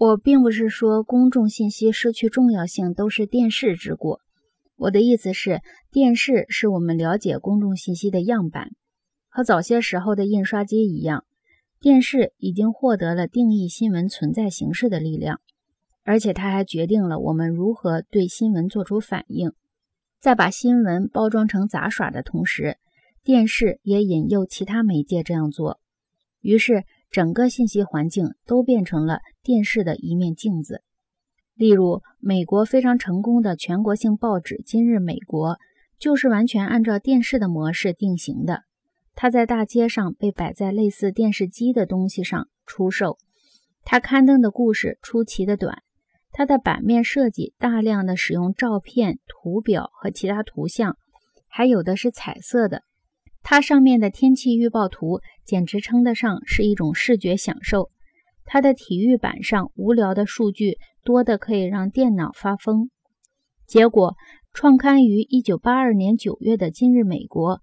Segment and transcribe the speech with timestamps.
[0.00, 4.20] 我并不是说公众信息失去重要性都是电视之过，
[4.76, 8.70] 我的意思是，电视是我们了解公众信息的样板，
[9.28, 11.24] 和早些时候的印刷机一样，
[11.80, 15.40] 电视已经获得了定义新闻存在形式的力量，
[16.04, 19.52] 而且它还决定了我们如何对新闻做出反应。
[20.20, 22.76] 在把新闻包装成杂耍的同时，
[23.24, 25.80] 电视也引诱其他媒介这样做，
[26.40, 26.84] 于是。
[27.10, 30.82] 整个信息环境都变成了电视的一面镜子。
[31.54, 35.54] 例如，美国非常成功的全国性报纸《今日美国》
[35.98, 38.62] 就是完全按照电视的模式定型的。
[39.14, 43.18] 它在大街上被摆在类似电视机的东西上出售。
[43.82, 45.82] 它刊登的故事出奇的短。
[46.30, 50.96] 它的版面设计大量的使用照片、图表和其他图像，
[51.48, 52.84] 还有的是彩色的。
[53.50, 57.88] 它上面的天气预报图简直称得上是一种视觉享受。
[58.44, 62.90] 它的体育版上无聊的数据多得可以让电脑发疯。
[63.66, 64.16] 结果，
[64.52, 67.56] 创刊于1982年9月的《今日美国》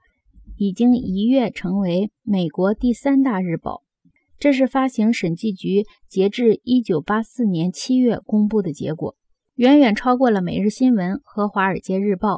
[0.57, 3.83] 已经一跃成为美国第三大日报。
[4.39, 9.15] 这是发行审计局截至1984年7月公布的结果，
[9.53, 12.37] 远远超过了《每日新闻》和《华尔街日报》。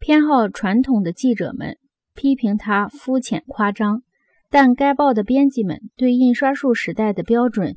[0.00, 1.76] 偏好传统的记者们。
[2.14, 4.02] 批评他肤浅夸张，
[4.50, 7.76] 但该报的编辑们对印刷术时代的标准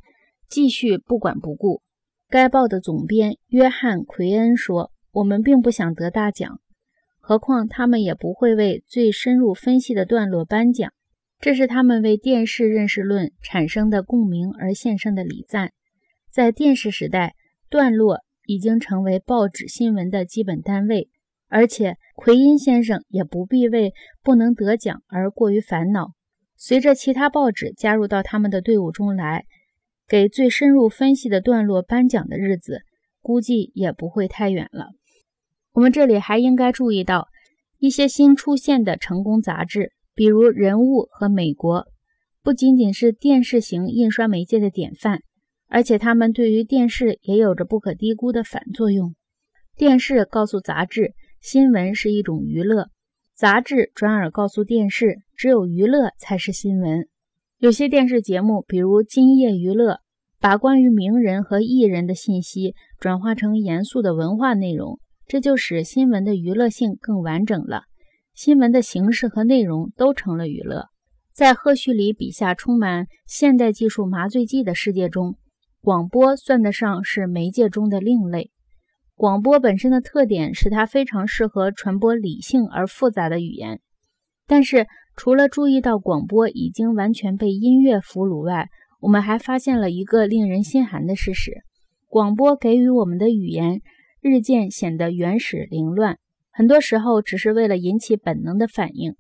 [0.50, 1.82] 继续不管不顾。
[2.30, 6.60] 该报的总编约翰·奎恩说：“我们并不想得大奖，
[7.20, 10.92] 何况他们也不会为最深入分析的段落颁奖。
[11.40, 15.72] 这是他们为电视认识论产生的共鸣而献上的礼赞。
[16.32, 17.36] 在电视时代，
[17.70, 21.10] 段落已经成为报纸新闻的基本单位。”
[21.56, 26.14] 而且，奎因先生也不必为不能得奖而过于烦恼。
[26.58, 29.46] 随着其他报纸加入到他们的队伍中来，
[30.08, 32.82] 给最深入分析的段落颁奖的日子，
[33.22, 34.88] 估计也不会太远了。
[35.74, 37.28] 我们这里还应该注意到
[37.78, 41.82] 一些新出现的成功杂志，比如《人物》和《美国》，
[42.42, 45.22] 不仅仅是电视型印刷媒介的典范，
[45.68, 49.14] 而且他们对于电视也有着不可低估的反作用。
[49.76, 51.14] 电视告诉杂志。
[51.44, 52.88] 新闻是一种娱乐，
[53.36, 57.10] 杂志转而告诉电视，只有娱乐才是新闻。
[57.58, 59.96] 有些电视节目，比如《今夜娱乐》，
[60.40, 67.84] 把关于名人和艺人的信息转化成严肃的文化内容，这就使新闻的娱乐性更完整了。
[68.34, 70.86] 新闻的形式和内容都成了娱乐。
[71.34, 75.36] 在赫胥黎笔下充满现代技术麻醉剂的世界中，
[75.82, 78.52] 广播算得上是媒介中的另类。
[79.16, 83.80] 广播本身的特点使它非常适合传播理性而复杂的语言。
[84.48, 88.70] 但是，除了注意到广播已经完全被音乐俘虏外，
[89.00, 91.64] 我们还发现了一个令人心寒的事实：
[92.08, 93.82] 广播给予我们的语言
[94.20, 96.18] 日渐显得原始凌乱，
[96.52, 99.16] 很多时候只是为了引起本能的反应。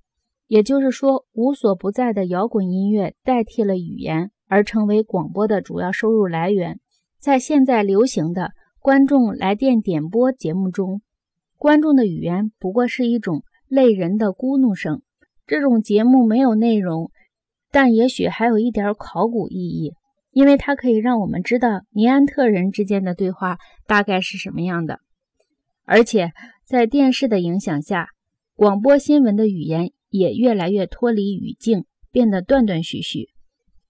[0.47, 6.79] 也就是说，无所不在的摇滚音乐代替了语言，而成为广播的主要收入来源。
[7.19, 8.51] 在现在流行的。
[8.83, 11.01] 观众来电点播节目中，
[11.55, 15.01] 观众的语言不过是一种累人的咕哝声。
[15.47, 17.09] 这种节目没有内容，
[17.71, 19.93] 但也许还有一点考古意义，
[20.31, 23.57] 因为它可以让我们知道尼安特人之间的对话
[23.87, 24.99] 大概是什么样的。
[25.85, 26.33] 而且，
[26.65, 28.09] 在电视的影响下，
[28.53, 33.29] 广播新闻的语言也越来越脱离语境，变得断断续续，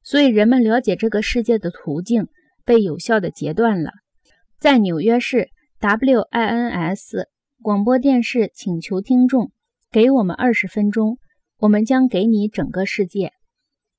[0.04, 2.28] 所以人们了解这个世界的途径
[2.64, 3.90] 被有效地截断了。
[4.64, 5.50] 在纽约市
[5.82, 7.26] WINS
[7.62, 9.52] 广播电视请求听众
[9.92, 11.18] 给我们二十分钟，
[11.60, 13.34] 我们将给你整个世界。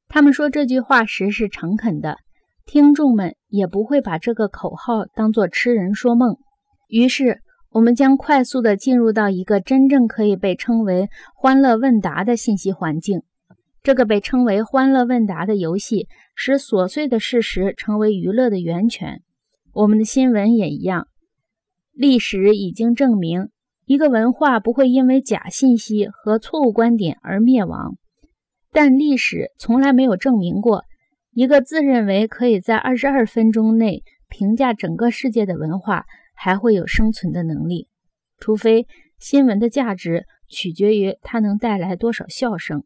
[0.08, 2.16] 他们说这句话时是诚恳的，
[2.64, 6.38] 听众们也不会把这个口号当作痴人说梦。
[6.88, 13.20] 于是，我们将快速地进入到一个真正可以被称为“欢乐问答”的信息环境。
[13.82, 19.20] 这个被称为“欢乐问答”的游戏，使琐碎的事实成为娱乐的源泉。
[19.74, 21.08] 我们的新闻也一样。
[21.92, 23.48] 历史已经证明，
[23.86, 27.96] 一个文化不会因为假信息和错误观点而灭亡，
[28.70, 30.84] 但历史从来没有证明过，
[31.32, 36.04] 一个自认为可以在二十二分钟内评价整个世界的文化
[36.36, 37.88] 还会有生存的能力，
[38.38, 38.86] 除非
[39.18, 42.84] 新闻的价值取决于它能带来多少笑声。